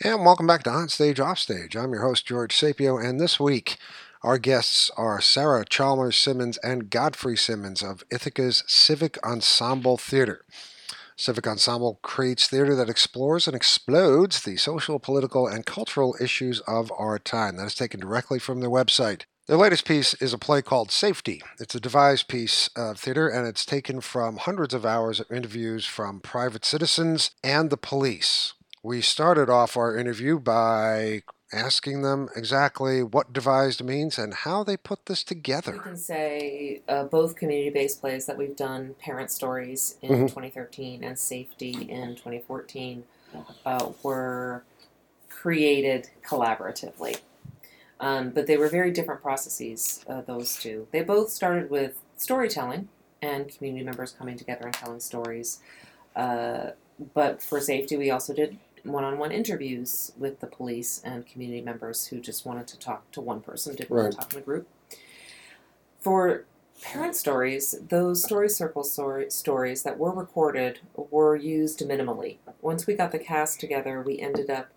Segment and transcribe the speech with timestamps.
[0.00, 1.74] And welcome back to On Stage Off Stage.
[1.74, 3.78] I'm your host, George Sapio, and this week
[4.22, 10.44] our guests are Sarah Chalmers Simmons and Godfrey Simmons of Ithaca's Civic Ensemble Theater.
[11.16, 16.92] Civic Ensemble creates theater that explores and explodes the social, political, and cultural issues of
[16.96, 17.56] our time.
[17.56, 19.22] That is taken directly from their website.
[19.48, 21.42] Their latest piece is a play called Safety.
[21.58, 25.86] It's a devised piece of theater, and it's taken from hundreds of hours of interviews
[25.86, 28.52] from private citizens and the police.
[28.88, 31.20] We started off our interview by
[31.52, 35.72] asking them exactly what devised means and how they put this together.
[35.72, 35.82] together.
[35.90, 40.28] can say uh, both community-based plays that we've done, Parent Stories in Mhm.
[40.28, 43.04] 2013 and Safety in 2014,
[43.66, 44.62] uh, were
[45.28, 47.20] created collaboratively.
[48.00, 50.86] Um, but they were very different processes, uh, those two.
[50.92, 52.88] They both started with storytelling
[53.20, 55.58] and community members coming together and telling stories.
[56.16, 56.70] Uh,
[57.12, 62.20] but for Safety, we also did one-on-one interviews with the police and community members who
[62.20, 64.12] just wanted to talk to one person, didn't want Right.
[64.12, 64.68] to talk in a group.
[66.00, 66.44] For
[66.80, 72.38] parent stories, those story circle stories that were recorded were used minimally.
[72.60, 74.68] Once we got the cast together, we ended up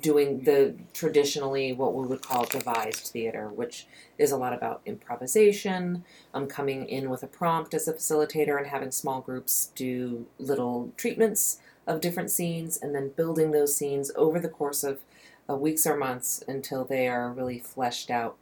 [0.00, 3.86] doing the traditionally what we would call devised theater, which
[4.16, 8.66] is a lot about improvisation, um, coming in with a prompt as a facilitator and
[8.66, 14.40] having small groups do little treatments of different scenes and then building those scenes over
[14.40, 15.00] the course of
[15.48, 18.36] uh, weeks or months until they are really fleshed out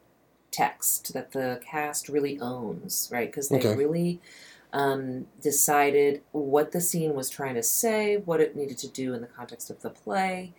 [0.51, 3.29] text that the cast really owns, right?
[3.31, 3.75] Because they Okay.
[3.75, 4.21] really
[4.73, 9.21] um, decided what the scene was trying to say, what it needed to do in
[9.21, 10.53] the context of the play,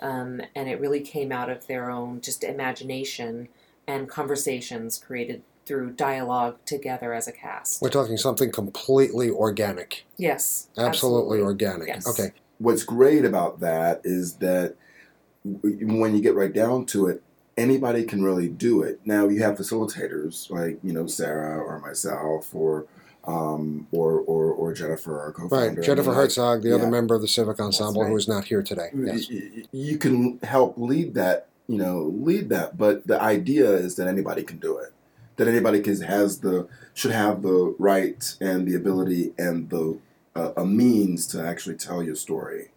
[0.00, 3.48] um, and it really came out of their own just imagination
[3.86, 7.82] and conversations created through dialogue together as a cast.
[7.82, 10.06] We're talking something completely organic.
[10.16, 11.88] yes, Absolutely, organic.
[11.88, 12.06] Yes.
[12.08, 12.32] Okay.
[12.58, 14.76] what's great about that is that
[15.44, 17.22] when you get right down to it,
[17.56, 19.00] anybody can really do it.
[19.04, 22.86] Now you have facilitators like you know Sarah or myself or
[23.24, 25.80] um, or, or or Jennifer, our co-founder.
[25.80, 25.84] Right.
[25.84, 28.16] Jennifer I mean, like, Herzog, the other member of the Civic Ensemble, who right.
[28.16, 28.90] is not here today.
[28.94, 29.28] Yes.
[29.28, 32.78] y- y- You can help lead that, you know, lead that.
[32.78, 34.92] But the idea is that anybody can do it.
[35.36, 39.98] That anybody can, has the should have the right and the ability and the
[40.34, 42.70] uh, a means to actually tell your story.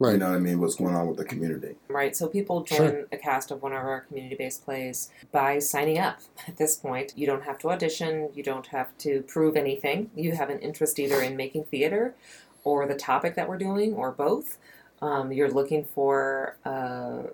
[0.00, 0.12] Right.
[0.12, 0.60] You know what I mean?
[0.60, 1.74] What's going on with the community?
[1.88, 3.06] Right, so people join Sure.
[3.10, 6.20] a cast of one of our community based plays by signing up.
[6.48, 10.10] At this point, you don't have to audition, you don't have to prove anything.
[10.14, 12.14] You have an interest either in making theater
[12.62, 14.58] or the topic that we're doing, or both.
[15.02, 17.30] Um, you're looking for a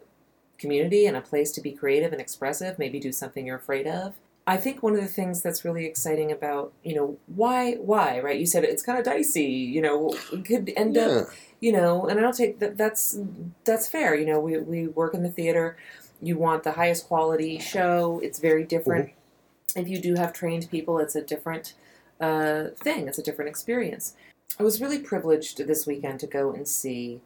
[0.58, 4.14] community and a place to be creative and expressive, maybe do something you're afraid of.
[4.47, 8.38] I think one of the things that's really exciting about, you know, why, why, right?
[8.38, 11.28] You said it's kind of dicey, you know, it could end up
[11.60, 13.19] you know and i don't take that that's
[13.65, 15.78] that's fair you know we, we work in the theater
[16.21, 19.10] you want the highest quality show it's very different.
[19.77, 21.75] If you do have trained people it's a different
[22.21, 24.15] uh, thing it's a different experience.
[24.59, 27.21] I was really privileged this weekend to go and see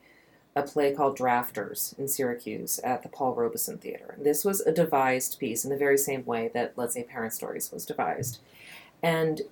[0.57, 5.39] a play called drafters in syracuse at the paul robeson theater this was a devised
[5.39, 8.39] piece in the very same way that let's say parent stories was devised
[9.03, 9.43] and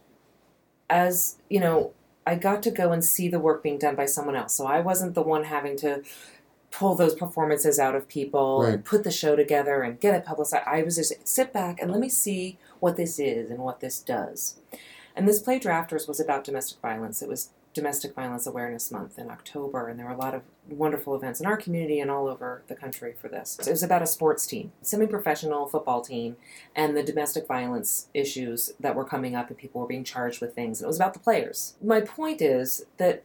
[0.91, 1.93] as you know
[2.27, 4.53] I got to go and see the work being done by someone else.
[4.55, 6.03] So I wasn't the one having to
[6.73, 8.75] pull those performances out of people Right.
[8.75, 10.65] and put the show together and get it publicized.
[10.67, 14.01] I was just sit back and let me see what this is and what this
[14.01, 14.57] does.
[15.15, 17.23] And this play Drafters was about domestic violence.
[17.23, 21.15] It was Domestic Violence Awareness Month in October, and there were a lot of wonderful
[21.15, 23.59] events in our community and all over the country for this.
[23.67, 26.37] It was about a sports team, semi professional football team,
[26.75, 30.55] and the domestic violence issues that were coming up and people were being charged with
[30.55, 30.81] things.
[30.81, 31.75] And it was about the players.
[31.83, 33.25] My point is that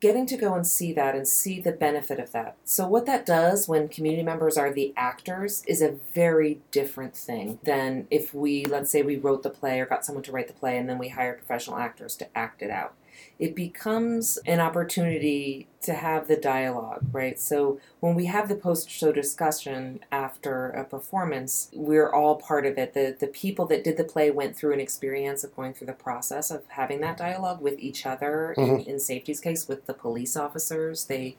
[0.00, 2.56] getting to go and see that and see the benefit of that.
[2.64, 7.58] So what that does when community members are the actors is a very different thing
[7.64, 10.52] than if we let's say we wrote the play or got someone to write the
[10.52, 12.94] play and then we hired professional actors to act it out.
[13.38, 17.38] It becomes an opportunity to have the dialogue, right?
[17.38, 22.78] So when we have the post show discussion after a performance, we're all part of
[22.78, 22.94] it.
[22.94, 25.92] The the people that did the play went through an experience of going through the
[25.92, 28.52] process of having that dialogue with each other.
[28.56, 31.36] In, in safety's case, with the police officers, they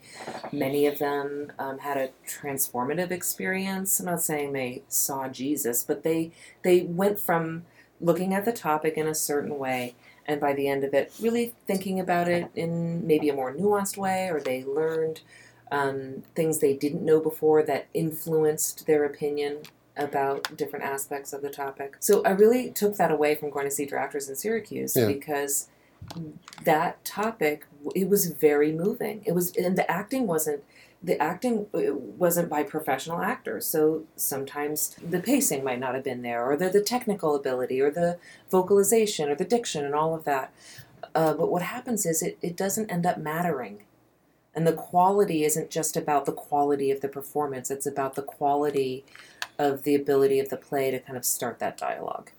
[0.52, 3.98] many of them um, had a transformative experience.
[3.98, 6.32] I'm not saying they saw Jesus, but they
[6.62, 7.64] they went from
[8.00, 9.94] looking at the topic in a certain way
[10.26, 13.96] and by the end of it really thinking about it in maybe a more nuanced
[13.96, 15.20] way or they learned
[15.72, 19.58] um, things they didn't know before that influenced their opinion
[19.96, 23.70] about different aspects of the topic so i really took that away from going to
[23.70, 25.06] see drafters in syracuse Yeah.
[25.06, 25.68] because
[26.64, 30.62] that topic it was very moving it was and the acting wasn't
[31.04, 36.22] the acting uh, wasn't by professional actors, so sometimes the pacing might not have been
[36.22, 38.18] there, or the, the technical ability, or the
[38.50, 40.52] vocalization, or the diction, and all of that.
[41.14, 43.82] Uh, but what happens is it, it doesn't end up mattering.
[44.54, 49.04] And the quality isn't just about the quality of the performance, it's about the quality
[49.58, 52.30] of the ability of the play to kind of start that dialogue.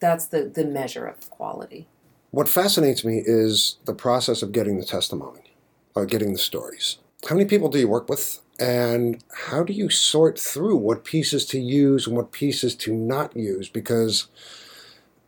[0.00, 1.86] That's the, the measure of quality.
[2.30, 5.54] What fascinates me is the process of getting the testimony,
[5.94, 6.98] or getting the stories.
[7.28, 8.40] How many people do you work with?
[8.60, 13.36] And how do you sort through what pieces to use and what pieces to not
[13.36, 13.68] use?
[13.68, 14.28] Because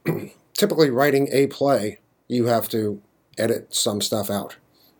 [0.54, 1.98] typically, writing a play,
[2.28, 3.00] you have to
[3.38, 4.56] edit some stuff out.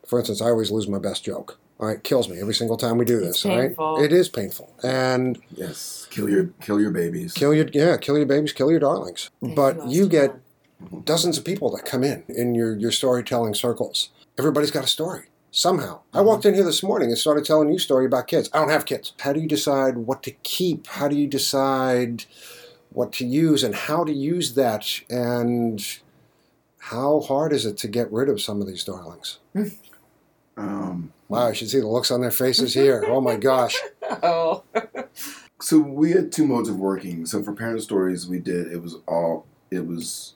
[0.06, 1.58] For instance, I always lose my best joke.
[1.78, 3.46] All right, kills me every single time we do It's this.
[3.46, 4.02] All right, painful.
[4.02, 7.34] it is painful, and Yes, kill your kill your babies.
[7.34, 9.30] kill your yeah, kill your babies, kill your darlings.
[9.42, 10.36] Thank But you get
[10.78, 11.02] one.
[11.04, 14.08] dozens of people that come in in your, your storytelling circles.
[14.38, 15.26] Everybody's got a story
[15.56, 16.00] somehow.
[16.12, 16.26] I Mm-hmm.
[16.26, 18.50] walked in here this morning and started telling you a story about kids.
[18.52, 19.12] I don't have kids.
[19.20, 20.86] How do you decide what to keep?
[20.86, 22.26] How do you decide
[22.90, 25.00] what to use and how to use that?
[25.08, 25.84] And
[26.78, 29.38] how hard is it to get rid of some of these darlings?
[30.58, 33.04] Um, Wow, you should see the looks on their faces here.
[33.08, 33.76] Oh my gosh.
[34.22, 34.62] Oh.
[35.60, 37.26] so we had two modes of working.
[37.26, 40.35] So for parent stories, we did it was all it was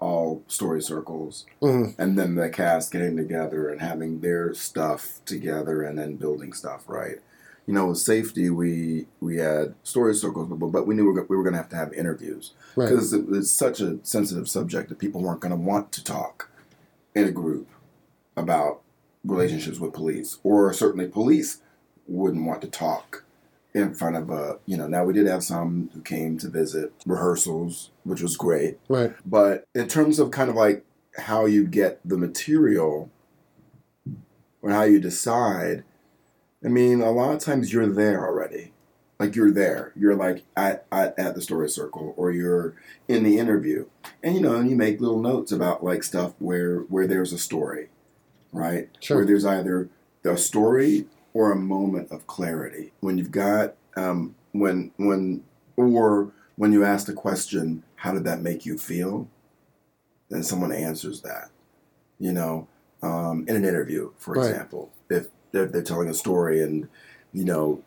[0.00, 1.94] all story circles, Mhm.
[1.98, 6.84] and then the cast getting together and having their stuff together, and then building stuff.
[6.88, 7.18] Right.
[7.66, 11.26] You know, with safety, we we had story circles, but, but we knew we were,
[11.28, 12.88] we were going to have to have interviews Right.
[12.88, 16.48] because it, it's such a sensitive subject that people weren't going to want to talk
[17.14, 17.68] in a group
[18.36, 18.80] about
[19.24, 21.58] relationships with police, or certainly police
[22.08, 23.24] wouldn't want to talk
[23.74, 24.88] in front of a you know.
[24.88, 29.14] Now we did have some who came to visit rehearsals, which was great, Right.
[29.24, 30.84] but in terms of kind of like
[31.16, 33.10] how you get the material
[34.62, 35.84] or how you decide,
[36.64, 38.72] I mean, a lot of times you're there already.
[39.18, 39.92] Like you're there.
[39.96, 42.74] You're like at, at, at the story circle or you're
[43.06, 43.84] in the interview.
[44.22, 47.38] And you know, and you make little notes about like stuff where where there's a
[47.38, 47.88] story.
[48.52, 48.88] Right?
[49.00, 49.18] Sure.
[49.18, 49.90] Where there's either
[50.24, 51.04] a story
[51.34, 52.92] or a moment of clarity.
[53.00, 55.44] When you've got um when when
[55.76, 59.28] or when you ask the question, how did that make you feel?
[60.30, 61.50] Then someone answers that.
[62.18, 62.66] You know,
[63.02, 64.48] um, in an interview, for Right.
[64.50, 66.88] example, if they're, they're telling a story and,
[67.34, 67.82] you know,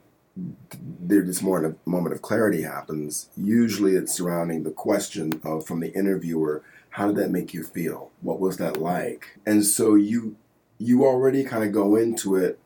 [1.00, 3.30] there's this more a moment of clarity happens.
[3.36, 6.62] Usually, it's surrounding the question of from the interviewer,
[6.92, 8.12] how did that make you feel?
[8.22, 9.40] What was that like?
[9.48, 10.36] And so you
[10.78, 12.60] you already kind of go into it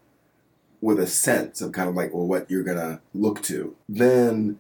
[0.82, 3.76] with a sense of kind of like, well, what you're gonna look to.
[3.88, 4.60] Then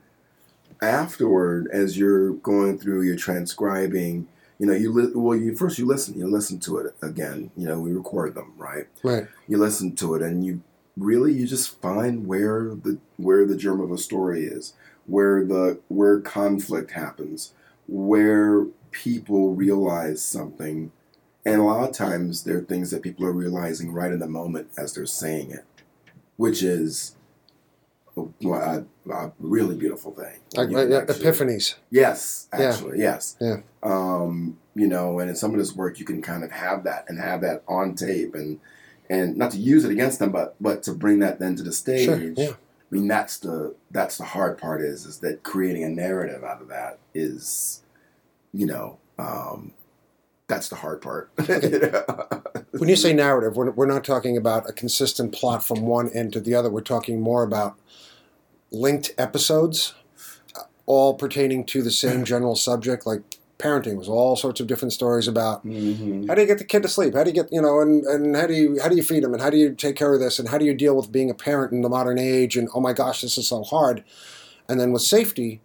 [0.81, 4.27] afterward, as you're going through, you're transcribing.
[4.59, 6.18] You know, you li- well, you first you listen.
[6.18, 7.51] You listen to it again.
[7.56, 8.88] You know, we record them, right?
[9.03, 9.27] Right.
[9.47, 10.62] You listen to it, and you
[10.97, 14.74] really you just find where the where the germ of a story is,
[15.06, 17.53] where the where conflict happens,
[17.88, 20.91] where people realize something,
[21.45, 24.27] and a lot of times there are things that people are realizing right in the
[24.27, 25.65] moment as they're saying it,
[26.35, 27.15] which is
[28.18, 30.40] a, a, really beautiful thing.
[30.56, 31.75] Like, actually- epiphanies.
[31.90, 32.66] Yes, Yeah.
[32.66, 33.36] actually, yes.
[33.40, 33.58] Yeah.
[33.84, 37.06] Um, you know, and in some of this work, you can kind of have that
[37.08, 38.60] and have that on tape, and
[39.10, 41.72] and not to use it against them, but but to bring that then to the
[41.72, 42.06] stage.
[42.06, 42.19] Sure.
[42.19, 42.52] Yeah.
[42.52, 46.62] I mean, that's the that's the hard part is is that creating a narrative out
[46.62, 47.81] of that is,
[48.54, 49.74] you know, um,
[50.47, 51.31] that's the hard part.
[52.80, 56.33] When you say narrative, we're, we're not talking about a consistent plot from one end
[56.33, 56.69] to the other.
[56.69, 57.78] We're talking more about
[58.71, 59.94] linked episodes,
[60.56, 63.21] uh, all pertaining to the same general subject, like
[63.59, 66.28] parenting was all sorts of different stories about Mhm.
[66.28, 67.16] how do you get the kid to sleep?
[67.16, 69.24] How do you get you know, and, and how do you how do you feed
[69.24, 69.33] him?
[69.33, 70.38] And how do you take care of this?
[70.38, 72.56] And how do you deal with being a parent in the modern age?
[72.56, 74.04] And oh my gosh, this is so hard.
[74.69, 75.62] And then with safety,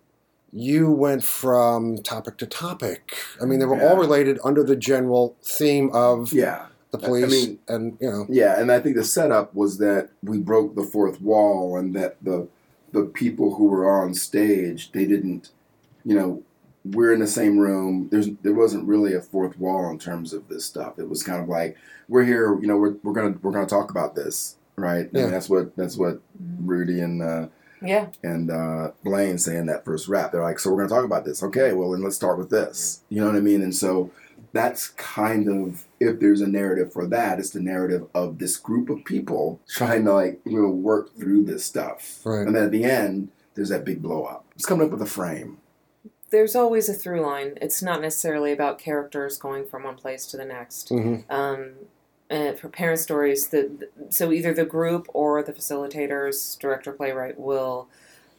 [0.55, 3.15] you went from topic to topic.
[3.41, 7.05] I mean, they were all related under the general theme of Yeah, the I- I
[7.07, 10.77] police mean- and you know yeah, and I think the setup was that we broke
[10.77, 12.49] the fourth wall, and that the
[12.93, 15.51] the people who were on stage they didn't,
[16.05, 16.43] you know,
[16.85, 18.09] we're in the same room.
[18.11, 20.99] There's there wasn't really a fourth wall in terms of this stuff.
[20.99, 21.77] It was kind of like
[22.09, 25.09] we're here, you know, we're, we're gonna we're gonna talk about this, right?
[25.13, 25.23] Yeah.
[25.23, 26.21] mean, that's what that's what
[26.61, 27.47] Rudy and uh,
[27.81, 28.09] Yeah.
[28.23, 30.33] and uh, Blaine saying that first rap.
[30.33, 31.43] They're like, so we're going to talk about this.
[31.43, 33.03] Okay, well, then let's start with this.
[33.09, 33.63] You know what I mean?
[33.63, 34.11] And so
[34.53, 38.91] that's kind of, if there's a narrative for that, it's the narrative of this group
[38.91, 42.21] of people trying to like, you know, work through this stuff.
[42.25, 42.47] Right.
[42.47, 44.45] And then at the end, there's that big blow up.
[44.55, 45.59] It's coming up with a frame.
[46.31, 47.59] There's always a through line.
[47.61, 50.89] It's not necessarily about characters going from one place to the next.
[50.89, 51.73] hmm Um,
[52.31, 57.39] uh, for parent stories, the, the- so either the group or the facilitators, director, playwright
[57.39, 57.89] will.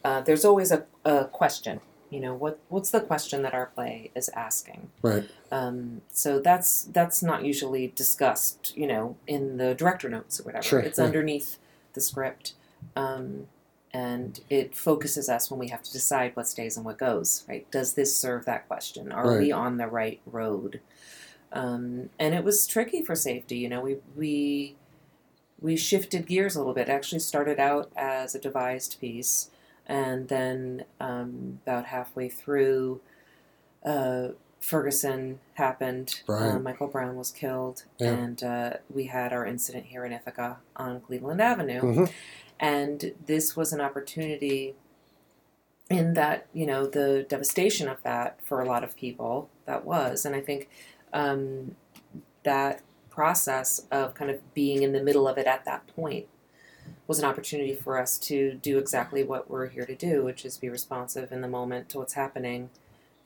[0.04, 1.80] Uh, there's always a, a question.
[2.14, 4.90] You know what what's the question that our play is asking?
[5.02, 5.28] Right.
[5.50, 8.72] Um, so that's that's not usually discussed.
[8.76, 10.62] You know, in the director notes or whatever.
[10.62, 11.06] Sure, it's yeah.
[11.06, 11.58] underneath
[11.94, 12.54] the script.
[12.94, 13.48] Um,
[13.92, 17.44] and it focuses us when we have to decide what stays and what goes.
[17.48, 17.68] Right?
[17.72, 19.10] Does this serve that question?
[19.10, 19.38] Are Right.
[19.40, 20.80] we on the right road?
[21.52, 23.56] Um, and it was tricky for safety.
[23.56, 24.76] You know, we we
[25.60, 26.88] we shifted gears a little bit.
[26.88, 29.50] It actually started out as a devised piece,
[29.86, 33.00] and then um, about halfway through,
[33.84, 34.28] uh,
[34.60, 36.22] Ferguson happened.
[36.26, 36.52] Right.
[36.52, 38.12] Uh, Michael Brown was killed, Yeah.
[38.12, 41.80] and uh, we had our incident here in Ithaca on Cleveland Avenue.
[41.80, 42.12] Mhm.
[42.58, 44.74] And this was an opportunity
[45.90, 50.24] in that, you know, the devastation of that for a lot of people that was.
[50.24, 50.70] And I think
[51.12, 51.76] um,
[52.44, 56.26] that process of kind of being in the middle of it at that point
[57.06, 60.56] was an opportunity for us to do exactly what we're here to do, which is
[60.58, 62.70] be responsive in the moment to what's happening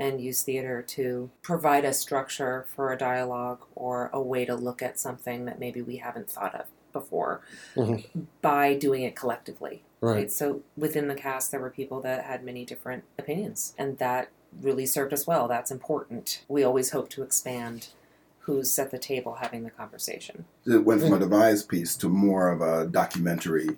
[0.00, 4.80] and use theater to provide a structure for a dialogue or a way to look
[4.82, 7.40] at something that maybe we haven't thought of before
[7.76, 8.26] Mhm.
[8.40, 9.82] by doing it collectively.
[10.00, 10.30] Right.
[10.30, 14.28] So within the cast, there were people that had many different opinions, and that
[14.62, 15.48] really served us well.
[15.48, 16.42] That's important.
[16.48, 17.88] We always hope to expand
[18.48, 20.46] who's at the table having the conversation.
[20.64, 23.76] It went from a devised piece to more of a documentary.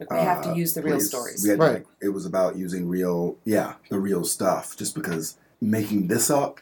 [0.00, 1.06] Like, we have to uh, use the real place.
[1.06, 1.46] stories.
[1.48, 1.72] Had, Right.
[1.74, 4.76] like, it was about using real, yeah, the real stuff.
[4.76, 6.58] Just because making this up,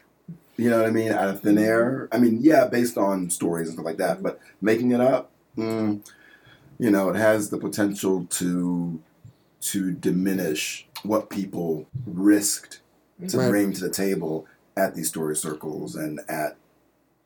[0.57, 2.07] you know what I mean, out of thin air.
[2.11, 6.07] I mean, yeah, based on stories and stuff like that, but making it up, mm,
[6.77, 9.01] you know, it has the potential to
[9.61, 12.81] to diminish what people risked
[13.29, 13.49] to Right.
[13.49, 14.45] bring to the table
[14.77, 16.62] at these story circles and at you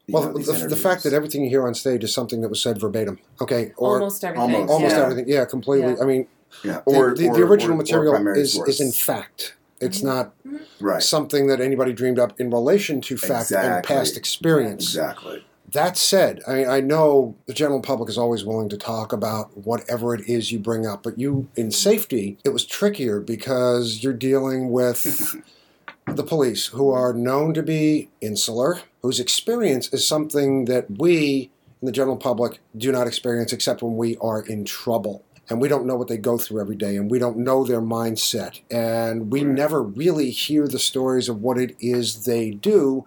[0.10, 2.62] Well, know, the, the fact that everything you hear on stage is something that was
[2.62, 3.20] said verbatim.
[3.42, 3.74] Okay.
[3.78, 4.42] Or almost everything.
[4.56, 5.02] almost, almost yeah.
[5.02, 5.26] everything.
[5.28, 5.94] Yeah, completely.
[5.94, 6.02] Yeah.
[6.02, 6.28] I mean,
[6.64, 8.70] yeah, the, or the, or- the original or- or material primary is, source.
[8.70, 9.56] is in fact.
[9.80, 10.06] It's Mhm.
[10.06, 10.34] not
[10.80, 11.04] right.
[11.04, 14.84] something that anybody dreamed up in relation to fact and past experience.
[14.86, 15.44] Exactly.
[15.72, 19.56] That said, I mean, I know the general public is always willing to talk about
[19.58, 24.14] whatever it is you bring up, but you, in safety, it was trickier because you're
[24.14, 25.36] dealing with
[26.08, 31.50] the police who are known to be insular, whose experience is something that we,
[31.82, 35.24] in the general public, do not experience except when we are in trouble.
[35.50, 37.80] And we don't know what they go through every day, and we don't know their
[37.80, 38.60] mindset.
[38.70, 43.06] And we never really hear the stories of what it is they do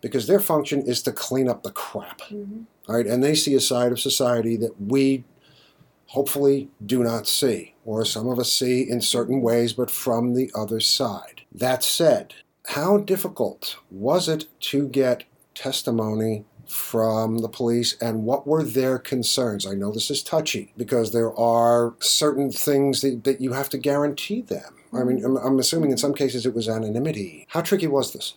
[0.00, 2.22] because their function is to clean up the crap.
[2.22, 2.64] Mhm.
[2.88, 5.22] All right, and they see a side of society that we
[6.06, 10.50] hopefully do not see, or some of us see in certain ways, but from the
[10.56, 11.42] other side.
[11.54, 12.34] That said,
[12.70, 15.22] how difficult was it to get
[15.56, 19.66] testimony from the police and what were their concerns?
[19.66, 23.78] I know this is touchy because there are certain things that, that you have to
[23.78, 24.76] guarantee them.
[24.92, 27.46] I mean, I'm, I'm assuming in some cases it was anonymity.
[27.50, 28.34] How tricky was this?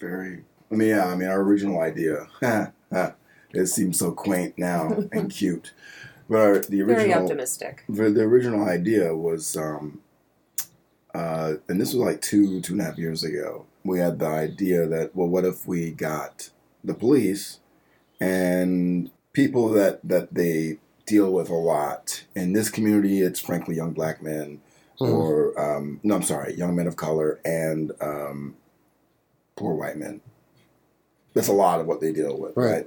[0.00, 0.44] Very.
[0.70, 1.06] I mean, yeah.
[1.06, 2.28] I mean, our original idea.
[3.54, 5.72] it seems so quaint now and cute,
[6.28, 7.84] but our, the Very original, optimistic.
[7.88, 10.00] the, the original idea was, um,
[11.14, 13.66] uh, and this was like two two and a half years ago.
[13.84, 16.50] We had the idea that, well, what if we got
[16.82, 17.60] the police
[18.20, 23.20] and people that that they deal with a lot in this community?
[23.20, 24.60] It's frankly young black men
[25.00, 25.08] Mhm.
[25.12, 28.56] or um, no, I'm sorry, young men of color and um,
[29.56, 30.20] poor white men.
[31.34, 32.86] That's a lot of what they deal with, Right.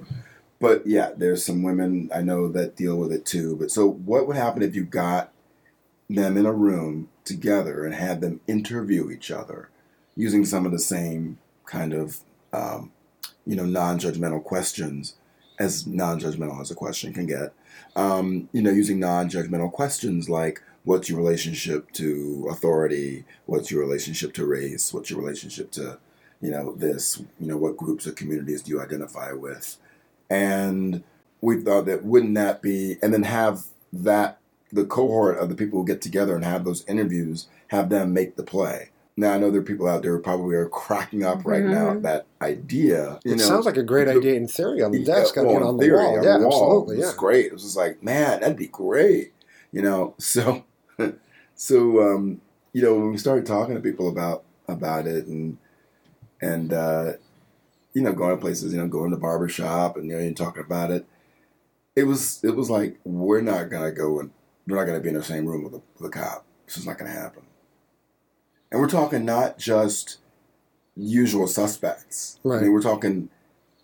[0.60, 3.54] But yeah, there's some women I know that deal with it too.
[3.56, 5.32] But so, what would happen if you got
[6.10, 9.68] them in a room together and had them interview each other
[10.18, 12.18] using some of the same kind of,
[12.52, 12.90] um,
[13.46, 15.14] you know, non-judgmental questions
[15.60, 17.54] as non-judgmental as a question can get.
[17.94, 23.24] Um, you know, using non-judgmental questions like, "What's your relationship to authority?
[23.46, 24.92] What's your relationship to race?
[24.92, 25.98] What's your relationship to,
[26.40, 27.22] you know, this?
[27.38, 29.76] You know, what groups or communities do you identify with?"
[30.28, 31.04] And
[31.40, 34.40] we thought that wouldn't that be, and then have that
[34.72, 38.36] the cohort of the people who get together and have those interviews, have them make
[38.36, 38.90] the play.
[39.18, 41.90] Now I know there are people out there who probably are cracking up right now
[41.90, 43.18] at that idea.
[43.24, 45.34] You it know, sound like a great the- idea in theory on the yeah, desk,
[45.34, 46.18] well, you in know, on the theory, wall.
[46.18, 46.96] on yeah, the wall, absolutely.
[46.96, 47.06] It Yeah.
[47.06, 47.46] was great.
[47.46, 49.32] It was just like, man, that'd be great.
[49.72, 50.64] You know, so
[51.56, 52.40] so um,
[52.72, 55.58] you know, when we started talking to people about about it and
[56.40, 57.12] and uh,
[57.94, 60.20] you know, going to places, you know, going to the barber shop and you know,
[60.22, 61.04] and talking about it,
[61.96, 64.30] it was it was like we're not gonna go and
[64.68, 66.44] we're not gonna be in the same room with a, with a cop.
[66.66, 67.42] This is not gonna happen.
[68.70, 70.18] And we're talking not just
[70.96, 72.38] usual suspects.
[72.44, 73.30] I mean, we're talking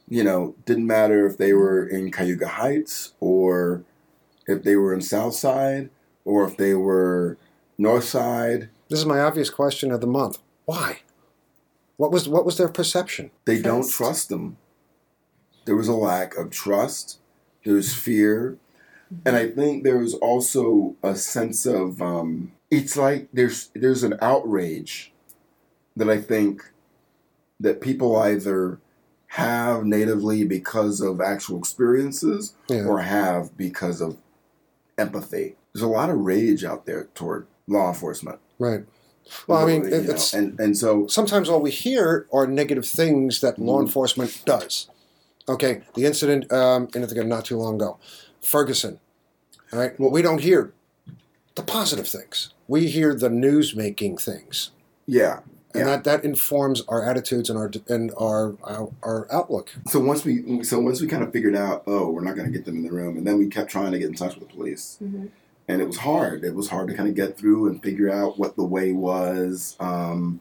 [0.08, 3.82] You know, didn't matter if they were in Cayuga Heights or
[4.46, 5.88] if they were in Southside
[6.26, 7.38] or if they were
[7.78, 8.68] North Side.
[8.90, 10.38] This is my obvious question of the month.
[10.66, 10.98] Why?
[11.96, 13.30] What was what was their perception?
[13.46, 13.96] They don't Trust.
[13.96, 14.58] trust them.
[15.64, 17.18] There was a lack of trust.
[17.64, 18.58] There's fear,
[19.24, 24.14] and I think there was also a sense of um, it's like there's there's an
[24.21, 25.12] outrage
[25.97, 26.62] that I think
[27.61, 28.80] that people either
[29.28, 32.85] have natively because of actual experiences Yeah.
[32.85, 34.16] or have because of
[34.99, 35.56] empathy.
[35.73, 38.38] There's a lot of rage out there toward law enforcement.
[38.59, 38.85] Right.
[39.47, 43.40] Well, I mean, it- it's and and so sometimes all we hear are negative things
[43.40, 43.87] that law Mhm.
[43.87, 44.88] enforcement does.
[45.49, 47.99] Okay, the incident um, in Ithaca not too long ago,
[48.40, 48.99] Ferguson.
[49.73, 50.73] All right, well, we don't hear
[51.54, 52.53] the positive things.
[52.68, 54.71] We hear the news making things,
[55.06, 55.40] yeah,
[55.75, 55.85] and Yeah.
[55.85, 59.71] that that informs our attitudes and our and our our, our outlook.
[59.88, 62.52] So once we so once we kind of figured out, oh, we're not going to
[62.56, 64.49] get them in the room, and then we kept trying to get in touch with
[64.49, 65.28] the police, Mhm.
[65.68, 66.42] and it was hard.
[66.44, 69.76] It was hard to kind of get through and figure out what the way was.
[69.78, 70.40] Um,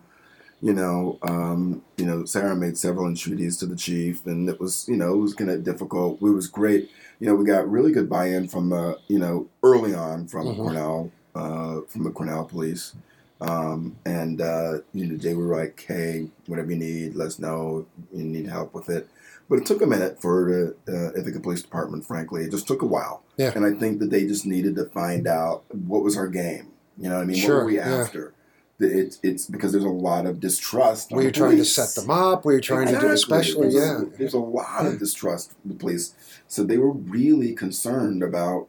[0.61, 4.85] you know, um, you know, Sarah made several entreaties to the chief, and it was
[4.87, 6.19] you know it was kind of difficult.
[6.21, 6.89] It was great.
[7.19, 10.55] You know, we got really good buy-in from the you know early on from Mhm.
[10.55, 12.93] Cornell, uh, from the Cornell police.
[13.41, 17.85] Um, and uh, you know, they were like, "Hey, whatever you need, let us know.
[18.13, 19.07] You need help with it."
[19.49, 22.05] But it took a minute for the uh, Ithaca Police Department.
[22.05, 23.23] Frankly, it just took a while.
[23.37, 23.51] Yeah.
[23.53, 26.69] And I think that they just needed to find out what was our game.
[26.97, 28.33] You know, what I mean, Sure, what were we after?
[28.77, 31.11] The- It's it's because there's a lot of distrust.
[31.11, 32.45] Were you trying to set them up?
[32.45, 33.13] Were you trying to do, Exactly.
[33.39, 36.13] especially, there's, yeah, There's a lot of distrust the police,
[36.47, 38.67] so they were really concerned about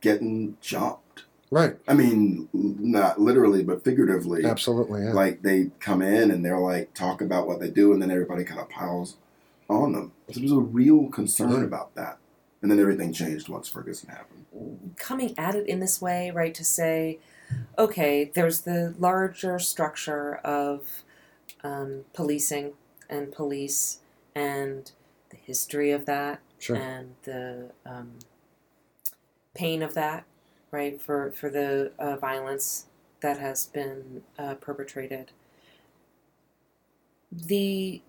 [0.00, 1.02] getting jumped.
[1.50, 4.44] Right, I mean, not literally, but figuratively.
[4.44, 5.12] absolutely, yeah.
[5.12, 8.44] Like they come in and they're like talk about what they do, and then everybody
[8.44, 9.16] kind of piles
[9.68, 10.12] on them.
[10.28, 11.64] So there was a real concern Yeah.
[11.64, 12.18] about that,
[12.62, 14.94] and then everything changed once Ferguson happened.
[14.96, 16.54] coming at it in this way, right?
[16.54, 17.18] To say,
[17.78, 21.02] okay, there's the larger structure of
[21.62, 22.72] um, policing
[23.08, 23.98] and police
[24.34, 24.90] and
[25.30, 26.76] the history of that Sure.
[26.76, 28.12] and the um,
[29.54, 30.24] pain of that,
[30.70, 31.00] right?
[31.00, 32.86] For for the uh, violence
[33.20, 35.32] that has been uh, perpetrated.
[37.32, 38.02] The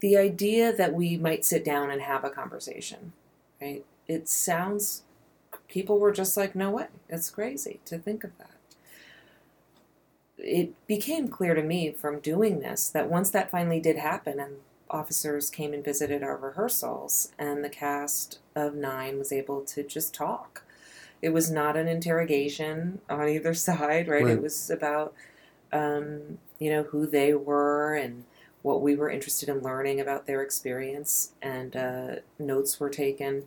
[0.00, 3.12] the idea that we might sit down and have a conversation,
[3.60, 3.84] right?
[4.08, 5.02] It sounds
[5.68, 8.50] people were just like, no way, it's crazy to think of that.
[10.38, 14.56] It became clear to me from doing this that once that finally did happen and
[14.90, 20.12] officers came and visited our rehearsals and the cast of nine was able to just
[20.12, 20.64] talk.
[21.22, 24.24] It was not an interrogation on either side, right?
[24.24, 24.32] Right.
[24.32, 25.14] It was about
[25.72, 28.24] um, you know, who they were and
[28.62, 33.44] what we were interested in learning about their experience, and uh, notes were taken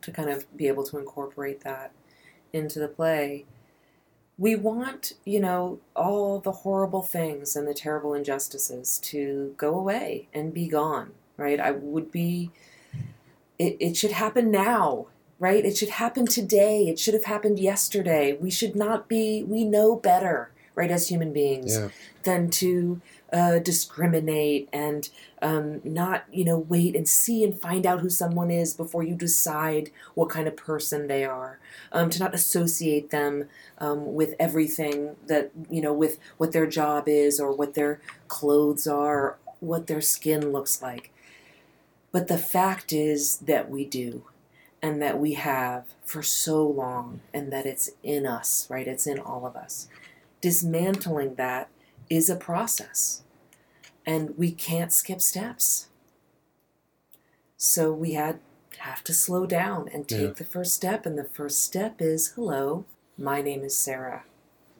[0.00, 1.92] to kind of be able to incorporate that
[2.52, 3.44] into the play.
[4.36, 10.26] We want, you know, all the horrible things and the terrible injustices to go away
[10.34, 11.60] and be gone, right?
[11.60, 12.50] I would be,
[13.60, 15.06] it, it should happen now,
[15.38, 15.64] right?
[15.64, 16.88] It should happen today.
[16.88, 18.36] It should have happened yesterday.
[18.40, 21.88] We should not be, we know better, right, as human beings Yeah.
[22.22, 23.00] than to
[23.32, 25.08] uh, discriminate and
[25.42, 29.14] um, not, you know, wait and see and find out who someone is before you
[29.16, 31.58] decide what kind of person they are.
[31.90, 37.08] Um, to not associate them um, with everything that, you know, with what their job
[37.08, 41.10] is or what their clothes are or what their skin looks like.
[42.12, 44.22] But the fact is that we do
[44.84, 48.86] and that we have for so long and that it's in us, right?
[48.86, 49.88] It's in all of us.
[50.42, 51.70] Dismantling that
[52.10, 53.22] is a process
[54.04, 55.88] and we can't skip steps.
[57.56, 58.40] So we had
[58.80, 60.32] have to slow down and take Yeah.
[60.34, 62.84] the first step and the first step is hello,
[63.16, 64.24] my name is Sarah.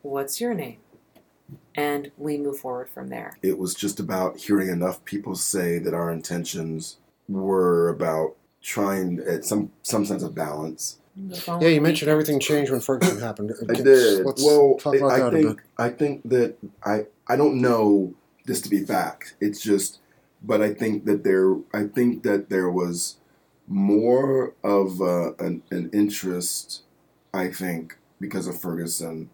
[0.02, 0.80] What's your name?
[1.74, 3.38] And we move forward from there.
[3.42, 9.44] It was just about hearing enough people say that our intentions were about trying at
[9.44, 10.98] some some sense of balance.
[11.16, 13.52] Yeah, you mentioned everything changed when Ferguson happened.
[13.68, 14.24] I did.
[14.26, 15.66] Let's well, talk about I that a think bit.
[15.78, 18.14] I think that I I don't know
[18.46, 19.36] this to be fact.
[19.40, 20.00] It's just,
[20.42, 23.18] but I think that there I think that there was
[23.68, 26.82] more of uh, an an interest.
[27.32, 29.30] I think because of Ferguson.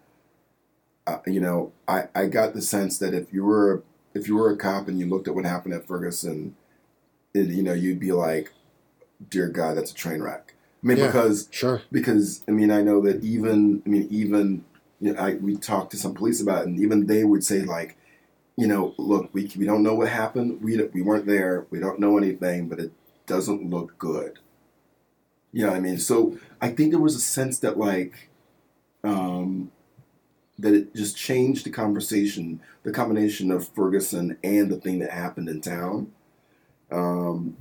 [1.07, 4.51] Uh, you know, I I got the sense that if you were if you were
[4.51, 6.57] a cop and you looked at what happened at Ferguson,
[7.33, 8.53] it, you know, you'd be like,
[9.29, 11.07] "Dear God, that's a train wreck." I mean, Yeah.
[11.07, 11.83] because Sure.
[11.93, 14.65] because I mean I know that even I mean even
[15.01, 17.63] you know, I we talked to some police about it and even they would say
[17.63, 17.97] like
[18.57, 20.61] you know, look, we we don't know what happened.
[20.63, 21.67] We we weren't there.
[21.71, 22.93] We don't know anything, but it
[23.27, 24.39] doesn't look good.
[25.53, 25.99] You know what I mean?
[25.99, 28.29] So I think there was a sense that like,
[29.03, 29.71] um,
[30.59, 35.49] that it just changed the conversation, the combination of Ferguson and the thing that happened
[35.49, 36.13] in town,
[36.93, 37.57] um,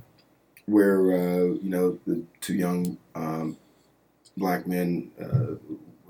[0.70, 3.56] where uh, you know the two young um,
[4.36, 5.54] black men, uh,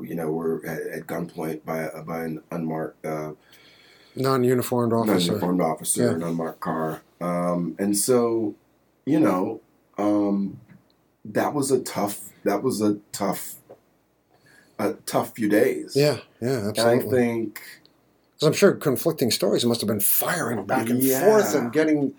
[0.03, 3.05] you know, were at, at gunpoint by by an unmarked.
[3.05, 3.33] Uh,
[4.17, 5.13] Non-uniformed officer.
[5.13, 6.15] non-uniformed officer, Yeah.
[6.17, 8.57] an unmarked car, um, and so,
[9.07, 9.61] you know,
[9.99, 10.59] um,
[11.25, 12.29] that was a tough.
[12.45, 13.55] That was a tough,
[14.81, 15.93] a tough few days.
[15.95, 16.83] Yeah, yeah, absolutely.
[16.83, 17.63] and I think.
[18.43, 21.21] I'm sure conflicting stories must have been firing back and Yeah.
[21.21, 22.15] forth and getting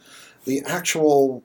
[0.46, 1.44] the actual,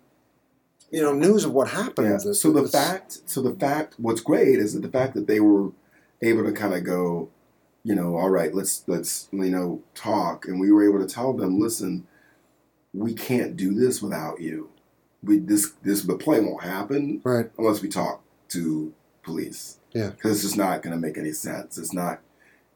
[0.91, 2.09] you know, news of what happened.
[2.09, 2.19] Yeah.
[2.25, 5.41] This- So the fact, so the fact, what's great is that the fact that they
[5.41, 5.71] were
[6.23, 7.29] able to kind of go,
[7.83, 11.33] you know, all right, let's let's you know talk, and we were able to tell
[11.33, 12.07] them, listen,
[12.93, 14.71] we can't do this without you.
[15.23, 17.51] We this this the play won't happen right?
[17.59, 19.79] unless we talk to police.
[19.93, 20.11] Yeah.
[20.11, 21.79] because it's just not going to make any sense.
[21.79, 22.21] It's not.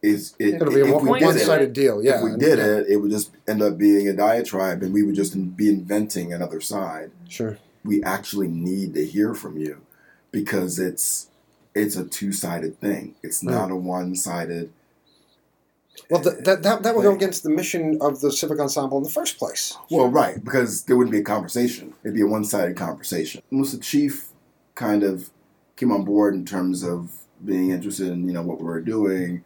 [0.03, 1.38] It's it, It'll be a if we point did to it, it.
[1.49, 2.03] one-sided deal.
[2.03, 5.03] Yeah, if we did it, it would just end up being a diatribe, and we
[5.03, 7.59] would just be inventing another side Sure.
[7.84, 9.80] We actually need to hear from you
[10.30, 11.28] because it's
[11.74, 13.14] it's a two-sided thing.
[13.22, 14.72] It's not a one-sided.
[16.10, 19.04] Well, th- that that that would go against the mission of the civic ensemble in
[19.04, 19.76] the first place.
[19.90, 21.94] Well, right, because there wouldn't be a conversation.
[22.02, 23.42] It'd be a one-sided conversation.
[23.50, 24.28] Once the chief
[24.74, 25.30] kind of
[25.76, 27.12] came on board in terms of
[27.44, 29.44] being interested in you know what we were doing,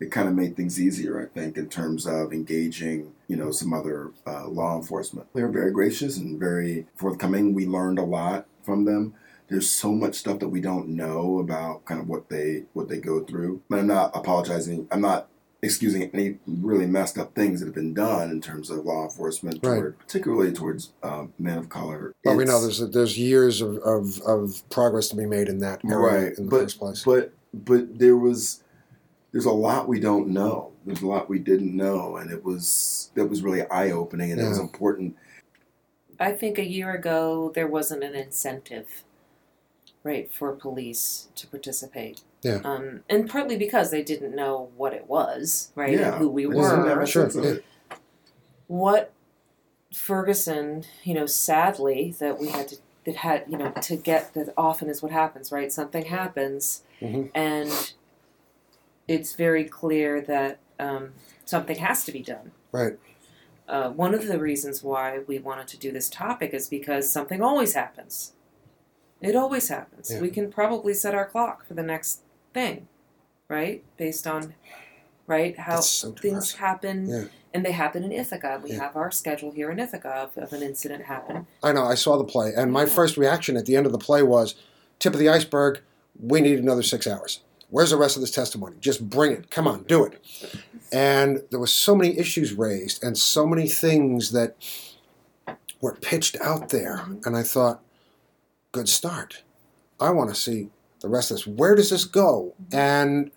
[0.00, 1.20] it kind of made things easier.
[1.20, 5.26] I think in terms of engaging you know some other uh, law enforcement.
[5.34, 7.54] They were very gracious and very forthcoming.
[7.54, 9.14] We learned a lot from them.
[9.48, 12.98] There's so much stuff that we don't know about kind of what they what they
[12.98, 13.62] go through.
[13.68, 14.88] But I'm not apologizing.
[14.90, 15.28] I'm not
[15.62, 19.58] excusing any really messed up things that have been done in terms of law enforcement,
[19.64, 19.98] Right.
[19.98, 22.14] particularly towards um, men of color.
[22.24, 25.80] Well, we know there's there's years of, of, of progress to be made in that
[25.84, 27.02] area right, in the but first place.
[27.04, 28.62] but but there was
[29.36, 30.72] there's a lot we don't know.
[30.86, 34.40] There's a lot we didn't know, and it was that was really eye opening, and
[34.40, 35.14] it was important.
[36.18, 39.04] I think a year ago there wasn't an incentive,
[40.02, 42.22] right, for police to participate.
[42.40, 42.60] Yeah.
[42.64, 46.46] Um, and partly because they didn't know what it was, right, Yeah, and who we
[46.46, 47.06] They Well, didn't were.
[47.06, 47.50] Sure, sense yeah.
[47.52, 47.64] it.
[48.68, 49.12] what
[49.92, 54.54] Ferguson, you know, sadly that we had to that had you know to get that
[54.56, 55.70] often is what happens, right?
[55.70, 57.30] Something happens, Mhm.
[57.34, 57.92] and
[59.08, 61.12] it's very clear that um,
[61.44, 62.52] something has to be done.
[62.72, 62.98] Right.
[63.68, 67.42] Uh, one of the reasons why we wanted to do this topic is because something
[67.42, 68.32] always happens.
[69.20, 70.10] It always happens.
[70.10, 70.20] Yeah.
[70.20, 72.20] We can probably set our clock for the next
[72.52, 72.86] thing,
[73.48, 73.82] right?
[73.96, 74.54] Based on,
[75.26, 77.24] right, how so things happen Yeah.
[77.54, 78.60] and they happen in Ithaca.
[78.62, 78.80] We Yeah.
[78.82, 81.46] have our schedule here in Ithaca of, of an incident happen.
[81.62, 81.84] I know.
[81.84, 84.54] I saw the play, and my first reaction at the end of the play was,
[84.98, 85.80] "Tip of the iceberg.
[86.20, 87.40] We need another six hours.
[87.70, 88.76] Where's the rest of this testimony?
[88.80, 89.50] Just bring it.
[89.50, 90.22] Come on, do it."
[90.92, 94.56] And there was so many issues raised, and so many things that
[95.80, 97.82] were pitched out there, and I thought,
[98.72, 99.42] "Good start.
[99.98, 101.46] I want to see the rest of this.
[101.46, 102.54] Where does this go?
[102.72, 103.30] And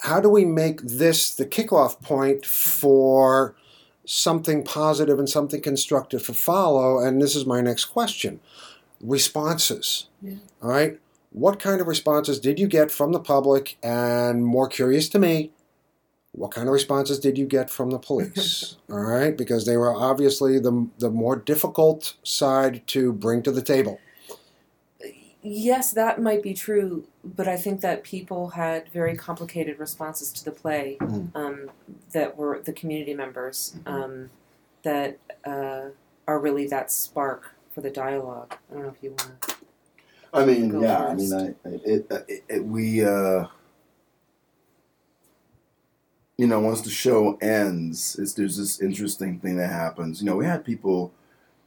[0.00, 3.54] how do we make this the kickoff point for?"
[4.08, 7.00] something positive and something constructive to follow.
[7.00, 8.38] And this is my next question
[9.00, 10.06] responses.
[10.22, 10.36] Yeah.
[10.62, 11.00] All right.
[11.36, 13.76] What kind of responses did you get from the public?
[13.82, 15.50] And more curious to me,
[16.32, 18.76] what kind of responses did you get from the police?
[18.90, 19.36] All right.
[19.36, 24.00] Because they were obviously the, the more difficult side to bring to the table.
[25.42, 30.42] Yes, that might be true, but I think that people had very complicated responses to
[30.42, 31.36] the play Mm.
[31.36, 31.70] um,
[32.12, 34.30] that were the community members um,
[34.84, 35.90] that uh,
[36.26, 38.56] are really that spark for the dialogue.
[38.70, 39.54] I don't know if you want to.
[40.32, 43.46] I mean, Go yeah, I mean, I, it, it, it, we, uh,
[46.38, 50.20] you know, once the show ends, it's, there's this interesting thing that happens.
[50.20, 51.12] You know, we had people,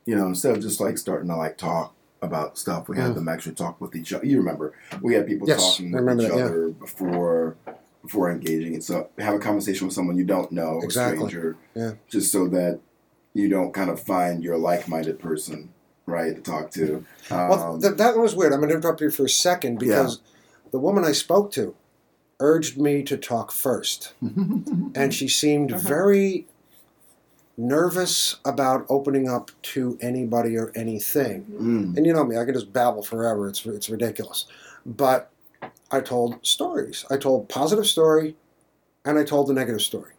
[0.06, 3.16] you know, instead of just like starting to like talk about stuff, we had Mm.
[3.16, 4.26] them actually talk with each other.
[4.26, 6.44] You remember, we had people Yes, talking I with each that, yeah.
[6.46, 7.56] other before
[8.04, 8.76] before engaging.
[8.76, 11.18] It's a have a conversation with someone you don't know, Exactly.
[11.26, 11.92] a stranger, Yeah.
[12.08, 12.80] just so that
[13.34, 15.74] you don't kind of find your like-minded person,
[16.10, 17.06] right, to talk to.
[17.32, 18.54] Um, well, th- that was weird.
[18.54, 20.22] I'm going to interrupt you for a second because
[20.72, 21.76] the woman I spoke to
[22.40, 24.14] urged me to talk first.
[24.22, 25.88] and she seemed Uh-huh.
[25.88, 26.48] very
[27.58, 31.46] nervous about opening up to anybody or anything.
[31.52, 31.98] Mm.
[31.98, 33.48] And you know me, I can just babble forever.
[33.48, 34.46] It's it's ridiculous.
[34.86, 35.30] But
[35.92, 37.06] I told stories.
[37.10, 38.36] I told positive story,
[39.04, 40.14] and I told the negative story.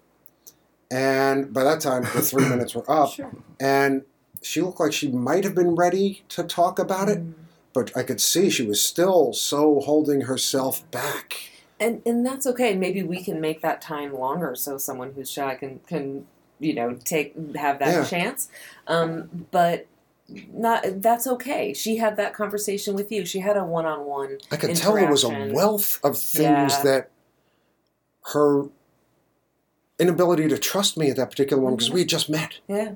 [0.90, 3.30] And by that time, the three minutes were up, Sure.
[3.58, 4.02] and
[4.42, 7.34] she looked like she might have been ready to talk about it, Mm.
[7.72, 11.34] but I could see she was still so holding herself back.
[11.78, 12.74] And and that's okay.
[12.74, 16.26] Maybe we can make that time longer so someone who's shy can can
[16.58, 18.04] you know take have that Yeah.
[18.04, 18.48] chance.
[18.86, 19.86] Um, but
[20.52, 21.72] not that's okay.
[21.74, 23.24] She had that conversation with you.
[23.24, 24.38] She had a one on one.
[24.52, 26.82] I could tell there was a wealth of things Yeah.
[26.84, 27.10] that
[28.34, 28.64] her
[29.98, 31.94] inability to trust me at that particular one, because Mhm.
[31.94, 32.92] we had just met, Yeah.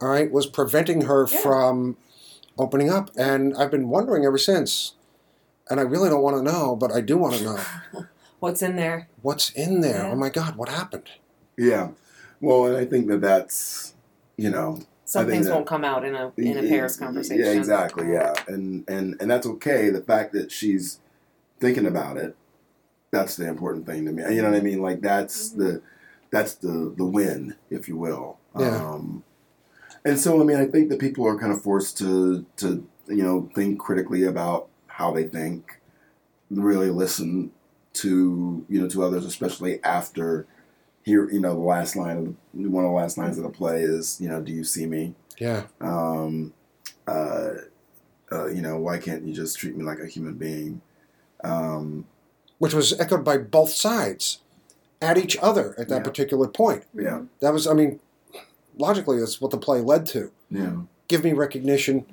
[0.00, 1.40] All right, was preventing her Yeah.
[1.40, 1.96] from
[2.58, 3.10] opening up.
[3.16, 4.94] And I've been wondering ever since,
[5.70, 7.58] and I really don't want to know, but I do want to know
[8.40, 9.08] What's in there?
[9.22, 10.02] what's in there.
[10.04, 10.10] Yeah.
[10.12, 11.08] Oh my God, what happened?
[11.56, 11.88] Yeah.
[12.40, 13.94] Well, and I think that that's,
[14.36, 16.96] you know, Some I things that- won't come out in a in a y- Paris
[16.96, 17.42] conversation.
[17.44, 18.12] Yeah, exactly.
[18.12, 19.88] Yeah, and and and that's okay.
[19.88, 20.98] The fact that she's
[21.60, 22.36] thinking about it,
[23.10, 24.22] that's the important thing to me.
[24.34, 24.82] You know what I mean?
[24.82, 25.56] Like that's Mhm.
[25.58, 25.82] the
[26.30, 28.36] that's the the win, if you will.
[28.58, 28.76] Yeah.
[28.76, 29.24] Um,
[30.06, 33.22] and so, I mean, I think that people are kind of forced to to you
[33.22, 35.80] know think critically about how they think,
[36.50, 37.50] really listen
[37.94, 40.46] to you know to others, especially after.
[41.02, 43.48] Here, you know, the last line of the, one of the last lines of the
[43.50, 45.66] play is, you know, "Do you see me?" Yeah.
[45.80, 46.52] um,
[47.06, 47.50] uh,
[48.32, 50.80] uh, you know, why can't you just treat me like a human being?
[51.44, 52.06] Um,
[52.58, 54.40] Which was echoed by both sides
[55.00, 56.02] at each other at that Yeah.
[56.02, 56.82] particular point.
[56.92, 58.00] yeah, That was, I mean,
[58.76, 60.30] logically, that's what the play led to.
[60.50, 60.76] yeah,
[61.08, 62.04] Give me recognition,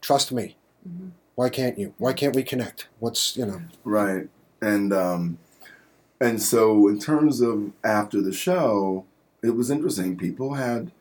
[0.00, 0.56] trust me.
[0.88, 1.10] Mhm.
[1.34, 1.92] Why can't you?
[1.98, 2.88] Why can't we connect?
[2.98, 4.28] What's, you know, right.
[4.62, 5.38] And um,
[6.20, 9.04] and so in terms of after the show,
[9.42, 10.16] it was interesting.
[10.16, 10.92] People had,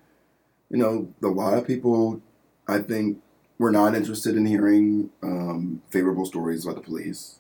[0.70, 2.22] you know, a lot of people,
[2.68, 3.22] I think,
[3.58, 7.40] were not interested in hearing um, favorable stories about the police.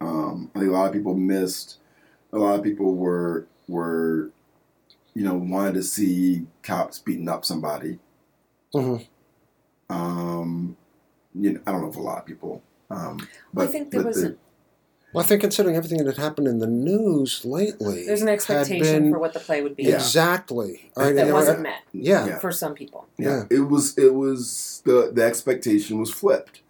[0.00, 1.78] Um, I think a lot of people missed.
[2.32, 4.30] A lot of people were were,
[5.16, 7.98] you know, wanted to see cops beating up somebody.
[8.74, 9.06] Mhm.
[9.88, 10.76] Um,
[11.34, 12.62] you know, I don't know if a lot of people.
[12.90, 14.34] Um, but I think there was the- a,
[15.14, 19.04] well, I think considering everything that had happened in the news lately, there's an expectation
[19.04, 19.94] been- for what the play would be Yeah.
[19.94, 20.90] exactly.
[20.94, 22.26] All right, and that wasn't met yeah.
[22.26, 22.38] Yeah.
[22.38, 23.06] for some people.
[23.16, 26.60] yeah, it was it was the the expectation was flipped,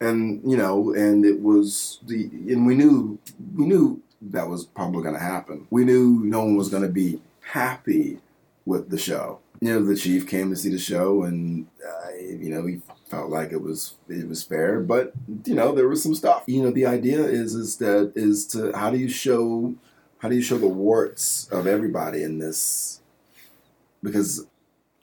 [0.00, 3.18] and you know, and it was the and we knew
[3.56, 5.66] we knew that was probably going to happen.
[5.70, 8.18] We knew no one was going to be happy
[8.64, 9.40] with the show.
[9.60, 13.30] You know, the chief came to see the show, and uh, you know he felt
[13.30, 15.12] like it was it was fair, but
[15.44, 16.44] you know there was some stuff.
[16.46, 19.74] You know, the idea is is that is to how do you show
[20.18, 23.00] how do you show the warts of everybody in this
[24.02, 24.46] because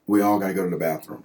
[0.07, 1.23] we all got to go to the bathroom.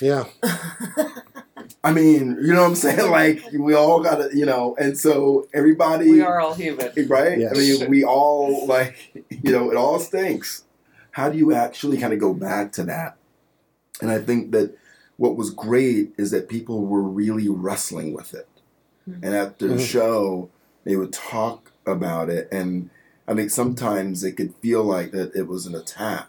[0.00, 0.24] yeah.
[1.84, 3.10] I mean, you know what I'm saying?
[3.10, 6.86] Like we all got to, you know, and so everybody, we are all human.
[7.08, 7.38] right?
[7.38, 7.52] Yes.
[7.54, 10.64] I mean, we all like, you know, it all stinks.
[11.12, 13.16] How do you actually kind of go back to that?
[14.02, 14.76] And I think that
[15.16, 18.46] what was great is that people were really wrestling with it.
[19.08, 19.20] Mhm.
[19.22, 19.86] And after the Mhm.
[19.86, 20.50] show,
[20.84, 22.90] they would talk about it, and
[23.26, 26.28] I think sometimes it could feel like that it was an attack,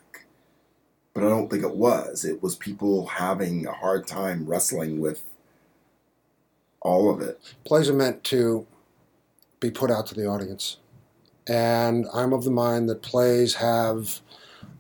[1.18, 2.26] but I don't think it was.
[2.26, 5.24] It was people having a hard time wrestling with
[6.80, 7.42] all of it.
[7.66, 8.68] Plays are meant to
[9.60, 10.78] be put out to the audience.
[11.48, 14.20] And I'm of the mind that plays have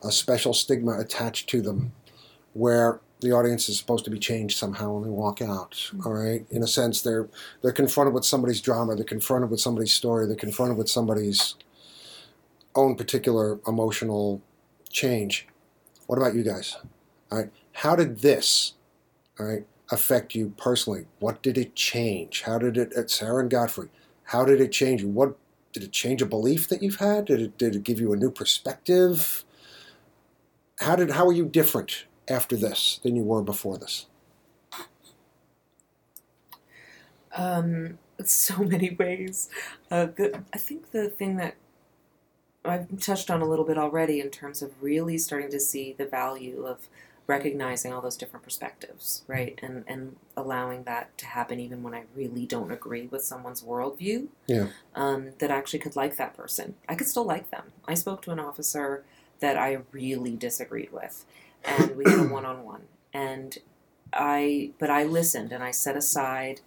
[0.03, 1.91] a special stigma attached to them
[2.53, 5.89] where the audience is supposed to be changed somehow when they walk out.
[5.89, 6.01] Hmm.
[6.05, 6.45] All right.
[6.51, 7.27] In a sense, they're
[7.63, 11.55] they're confronted with somebody's drama, they're confronted with somebody's story, they're confronted with somebody's
[12.75, 14.39] own particular emotional
[14.91, 15.47] change.
[16.07, 16.77] What about you guys?
[17.31, 17.51] All right.
[17.73, 18.73] How did this,
[19.39, 21.05] all right, affect you personally?
[21.19, 22.43] What did it change?
[22.43, 23.89] How did it at Sarah and Godfrey?
[24.23, 25.09] How did it change you?
[25.09, 25.37] What
[25.73, 27.25] did it change a belief that you've had?
[27.25, 29.43] Did it did it give you a new perspective?
[30.79, 34.07] How did how are you different after this than you were before this?
[37.35, 39.49] Um, so many ways.
[39.91, 41.55] Uh, the, I think the thing that
[42.69, 46.05] I've touched on a little bit already in terms of really starting to see the
[46.05, 46.87] value of
[47.27, 49.59] recognizing all those different perspectives, right?
[49.61, 54.27] And and allowing that to happen even when I really don't agree with someone's worldview.
[54.47, 54.67] Yeah.
[54.95, 56.75] Um, that I actually could like that person.
[56.87, 57.73] I could still like them.
[57.87, 59.03] I spoke to an officer
[59.39, 61.25] that I really disagreed with,
[61.65, 62.83] and we had a one on one.
[63.13, 63.57] And
[64.13, 66.61] I, but I listened and I set aside,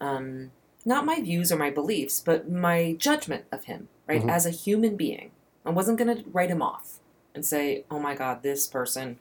[0.00, 0.50] um,
[0.84, 4.30] not my views or my beliefs, but my judgment of him, right, Mhm.
[4.30, 5.30] as a human being.
[5.66, 7.00] I wasn't going to write him off
[7.34, 9.18] and say, "Oh my God, this person,"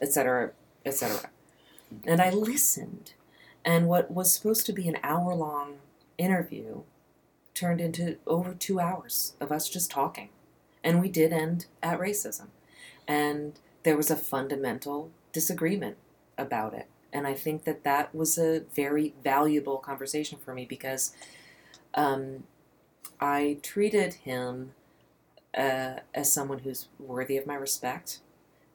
[0.00, 0.52] etc.,
[0.86, 1.30] etc.
[2.04, 3.14] And I listened,
[3.64, 5.78] and what was supposed to be an hour-long
[6.16, 6.82] interview
[7.54, 10.30] turned into over two hours of us just talking,
[10.84, 12.48] and we did end at racism.
[13.08, 15.96] and there was a fundamental disagreement
[16.36, 16.86] about it.
[17.12, 21.12] And I think that that was a very valuable conversation for me because
[21.94, 22.44] um,
[23.20, 24.74] I treated him
[25.56, 28.20] uh, as someone who's worthy of my respect,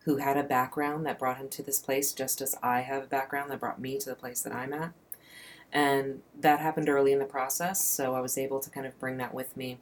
[0.04, 3.08] who had a background that brought him to this place, just as I have a
[3.08, 4.92] background that brought me to the place that I'm at.
[5.74, 9.18] And that happened early in the process, so I was able to kind of bring
[9.18, 9.80] that with me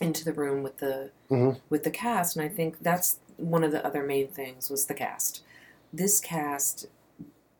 [0.00, 1.60] into the room with the Mhm.
[1.68, 2.34] with the cast.
[2.36, 5.42] And I think that's one of the other main things was the cast.
[5.92, 6.86] This cast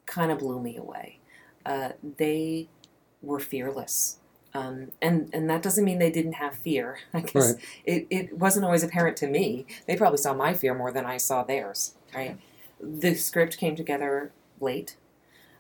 [0.07, 1.19] kind of blew me away.
[1.65, 2.69] Uh, they
[3.23, 4.19] were fearless.
[4.55, 6.99] Um, and and that doesn't mean they didn't have fear.
[7.15, 7.63] I guess Right.
[7.85, 9.67] it, it wasn't always apparent to me.
[9.87, 11.95] They probably saw my fear more than I saw theirs.
[12.15, 12.39] Right.
[12.81, 14.97] The script came together late,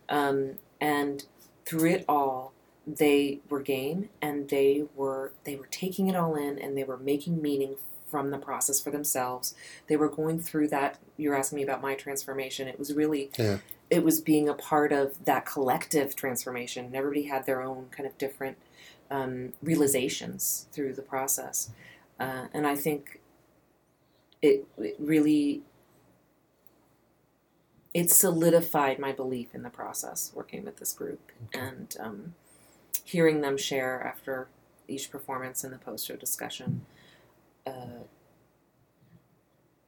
[0.09, 1.24] um, and
[1.64, 2.52] through it all,
[2.87, 6.98] they were game and they were they were taking it all in and they were
[6.98, 7.76] making meaning
[8.11, 9.55] from the process for themselves.
[9.87, 10.98] They were going through that.
[11.16, 12.68] You're asking me about my transformation.
[12.68, 13.59] It was really Yeah.
[13.88, 16.87] it was being a part of that collective transformation.
[16.87, 18.59] And everybody had their own kind of different
[19.12, 21.70] um, realizations through the process,
[22.18, 23.20] uh, and I think
[24.40, 25.62] it, it really
[27.94, 31.20] it solidified my belief in the process working with this group
[31.53, 32.35] and um,
[33.05, 34.48] hearing them share after
[34.88, 36.87] each performance and the post-show discussion
[37.66, 38.01] uh,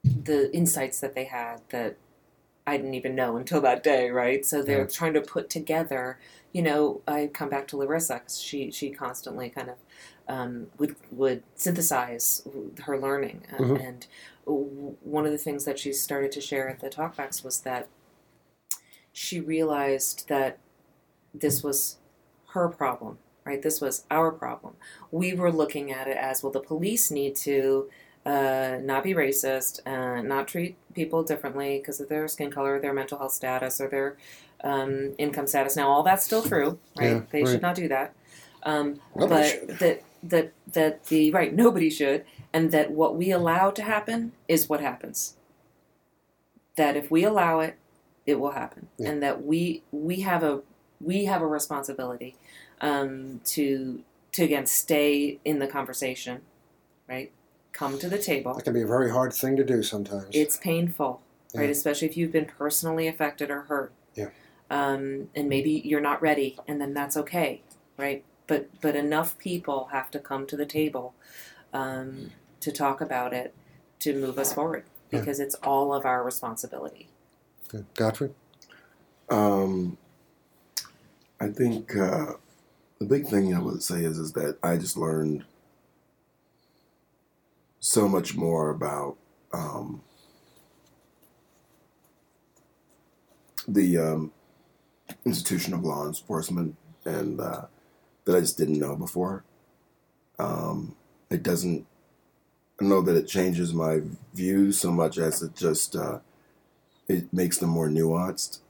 [0.04, 1.96] the insights that they had that
[2.66, 4.44] I didn't even know until that day, right?
[4.44, 4.86] So they're Yeah.
[4.86, 6.18] trying to put together.
[6.52, 9.76] You know, I come back to Larissa 'cause she she constantly kind of
[10.28, 12.46] um, would would synthesize
[12.84, 13.76] her learning, uh, Mhm.
[13.78, 14.06] and
[14.46, 17.88] w- one of the things that she started to share at the talkbacks was that
[19.12, 20.58] she realized that
[21.34, 21.98] this was
[22.50, 23.62] her problem, right?
[23.62, 24.76] This was our problem.
[25.10, 26.52] We were looking at it as well.
[26.52, 27.90] The police need to
[28.26, 32.94] uh, not be racist, uh, not treat people differently because of their skin color, their
[32.94, 34.16] mental health status, or their
[34.62, 35.76] um, income status.
[35.76, 37.10] Now, all that's still true, right?
[37.10, 37.50] Yeah, they right.
[37.50, 38.14] should not do that.
[38.62, 39.28] Um, but
[39.78, 44.68] that that that the right nobody should, and that what we allow to happen is
[44.68, 45.36] what happens.
[46.76, 47.76] That if we allow it,
[48.26, 49.10] it will happen, Yeah.
[49.10, 50.62] and that we we have a
[51.00, 52.36] we have a responsibility
[52.80, 56.40] um, to to again stay in the conversation,
[57.06, 57.30] right?
[57.74, 58.54] Come to the table.
[58.54, 60.28] That can be a very hard thing to do sometimes.
[60.30, 61.20] It's painful,
[61.54, 61.68] right?
[61.68, 63.92] Especially if you've been personally affected or hurt.
[64.14, 64.28] Yeah.
[64.70, 67.62] Um, and maybe you're not ready, and then that's okay,
[67.98, 68.24] right?
[68.46, 71.14] But but enough people have to come to the table
[71.72, 73.52] um, to talk about it
[74.00, 75.18] to move us forward Yeah.
[75.18, 77.08] because it's all of our responsibility.
[77.68, 77.86] Good.
[77.94, 78.30] Godfrey?
[79.28, 79.98] Um,
[81.40, 82.34] I think uh,
[83.00, 85.44] the big thing I would say is is that I just learned
[87.84, 89.14] so much more about
[89.52, 90.00] um,
[93.68, 94.32] the um,
[95.26, 97.66] institution of law enforcement and uh,
[98.24, 99.44] that I just didn't know before.
[100.38, 100.96] Um,
[101.28, 101.86] it doesn't.
[102.80, 104.00] I know that it changes my
[104.32, 106.20] views so much as it just uh,
[107.06, 108.60] it makes them more nuanced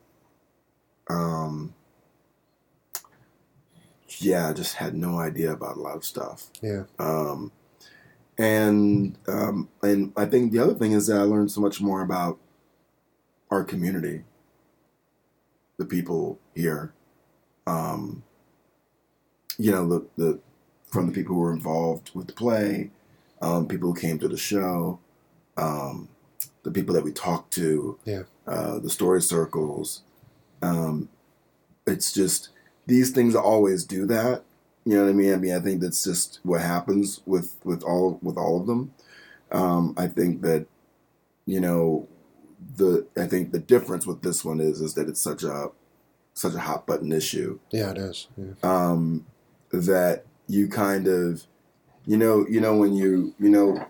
[1.08, 1.72] um
[4.18, 6.84] yeah i just had no idea about a lot of stuff Yeah.
[6.98, 7.52] um
[8.38, 12.02] and um and i think the other thing is that i learned so much more
[12.02, 12.38] about
[13.50, 14.24] our community
[15.76, 16.92] the people here
[17.66, 18.22] um
[19.58, 20.40] you know the the
[20.86, 22.90] from the people who were involved with the play
[23.40, 24.98] um people who came to the show
[25.56, 26.08] um
[26.64, 28.22] the people that we talked to Yeah.
[28.46, 30.02] uh the story circles
[30.62, 31.10] um,
[31.86, 32.48] it's just
[32.86, 34.44] these things always do that.
[34.84, 35.32] You know what I mean?
[35.32, 38.92] I mean, I think that's just what happens with with all with all of them.
[39.50, 40.66] Um, I think that
[41.46, 42.06] you know
[42.76, 45.68] the I think the difference with this one is is that it's such a
[46.34, 48.28] such a hot button issue Yeah, it is.
[48.36, 48.52] Yeah.
[48.62, 49.24] um,
[49.72, 51.44] that you kind of
[52.06, 53.86] you know you know when you you know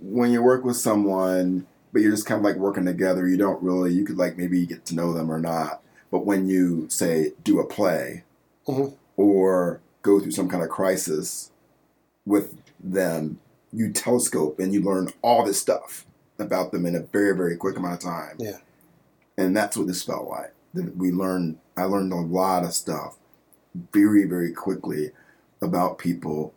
[0.00, 3.62] when you work with someone but you're just kind of like working together you don't
[3.62, 7.32] really you could like maybe get to know them or not but when you say
[7.42, 8.24] do a play
[8.66, 8.94] Mhm.
[9.16, 11.50] Or go through some kind of crisis
[12.26, 13.38] with them
[13.72, 16.06] you telescope and you learn all this stuff
[16.38, 18.58] about them in a very very quick amount of time Yeah.
[19.38, 20.52] and that's what this felt like
[20.96, 23.16] we learned i learned a lot of stuff
[23.92, 25.10] very very quickly
[25.62, 26.52] about people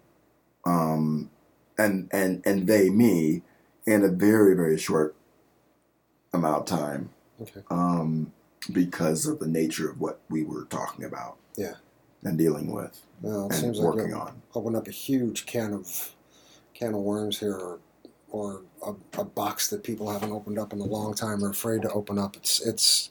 [0.66, 1.30] um
[1.78, 3.42] and and and they me
[3.86, 5.16] in a very very short
[6.34, 7.10] amount of time
[7.42, 7.62] Okay.
[7.70, 8.32] um
[8.74, 11.76] because of the nature of what we were talking about Yeah.
[12.28, 15.46] And dealing with Well, it and seems like working you're on opening up a huge
[15.46, 16.14] can of
[16.74, 17.80] can of worms here, or
[18.30, 21.82] or a, a box that people haven't opened up in a long time or afraid
[21.82, 22.36] to open up.
[22.36, 23.10] It's it's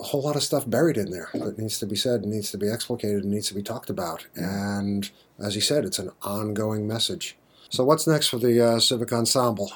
[0.00, 2.58] a whole lot of stuff buried in there that needs to be said, needs to
[2.58, 4.26] be explicated, needs to be talked about.
[4.34, 7.36] And as you said, it's an ongoing message.
[7.68, 9.70] So what's next for the uh, Civic Ensemble?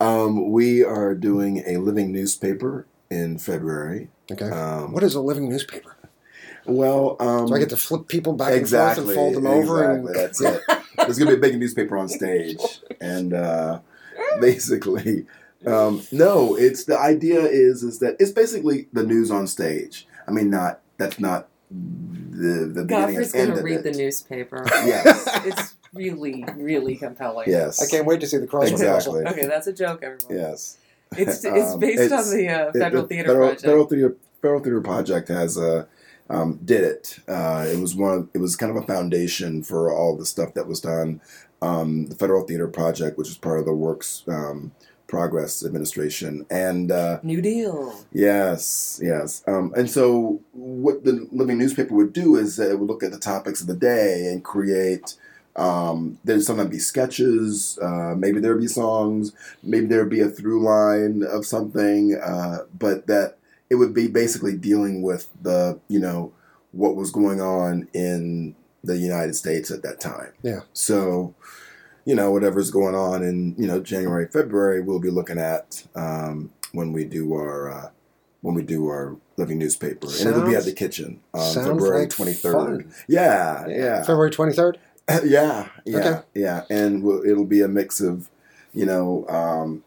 [0.00, 4.08] Um, we are doing a living newspaper in February.
[4.30, 4.48] Okay.
[4.50, 5.96] Um, what is a living newspaper?
[6.66, 9.46] Well, um, So I get to flip people back exactly, and forth and fold them
[9.46, 10.62] over and That's it.
[10.96, 12.58] There's gonna be a big newspaper on stage,
[13.00, 13.80] and uh,
[14.40, 15.26] basically,
[15.66, 16.56] um, no.
[16.56, 20.06] It's the idea is is that it's basically the news on stage.
[20.28, 23.84] I mean, not that's not the the beginning Godfrey's and gonna read it.
[23.84, 24.64] the newspaper.
[24.84, 27.48] Yes, it's really, really compelling.
[27.50, 29.24] yes, I can't wait to see the crossword Exactly.
[29.26, 30.36] Okay, that's a joke, everyone.
[30.36, 30.78] yes.
[31.16, 33.62] It's it's Um, based it's- on the uh, It- Federal the Theater Federal, Project.
[33.64, 35.84] Federal Theater Federal Theater Project has uh,
[36.32, 37.18] um, did it.
[37.28, 38.18] Uh, it was one.
[38.18, 41.20] Of, it was kind of a foundation for all the stuff that was done.
[41.60, 44.72] Um, the Federal Theater Project, which is part of the Works um,
[45.06, 47.94] Progress Administration, and uh, New Deal.
[48.12, 49.44] Yes, yes.
[49.46, 53.18] Um, and so, what the living newspaper would do is it would look at the
[53.18, 55.14] topics of the day and create.
[55.54, 60.62] Um, there's sometimes be sketches, uh, maybe there'd be songs, maybe there'd be a through
[60.62, 63.36] line of something, uh, but that
[63.72, 66.30] it would be basically dealing with the, you know,
[66.72, 68.54] what was going on in
[68.84, 70.30] the United States at that time.
[70.42, 70.60] Yeah.
[70.74, 71.34] So,
[72.04, 76.50] you know, whatever's going on in, you know, January, February, we'll be looking at um,
[76.72, 77.90] when we do our uh,
[78.42, 82.00] when we do our living newspaper, and it'll be at the kitchen on Sounds February
[82.00, 82.52] like twenty third.
[82.82, 82.94] fun.
[83.08, 84.76] Yeah, yeah, February 23rd?
[85.24, 86.20] yeah, yeah, Okay.
[86.34, 88.28] yeah, and we'll, it'll be a mix of,
[88.74, 89.84] you know, um,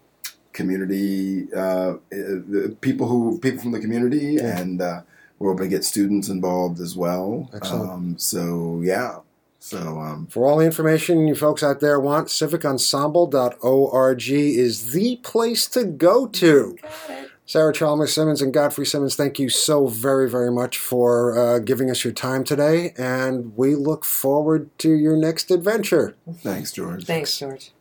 [0.55, 4.59] community uh, uh, people who people from the community, Yeah.
[4.59, 5.01] and uh,
[5.37, 7.49] we're hoping to get students involved as well.
[7.53, 7.91] Excellent.
[7.91, 9.19] Um, so yeah,
[9.59, 15.67] so um, For all the information you folks out there want, civicensemble.org is the place
[15.67, 16.77] to go to.
[16.81, 17.31] Got it.
[17.47, 21.91] Sarah Chalmers Simmons and Godfrey Simmons, thank you so very, very much for uh, giving
[21.91, 26.15] us your time today, and we look forward to your next adventure.
[26.41, 27.05] thanks, George.
[27.05, 27.71] Thanks, George.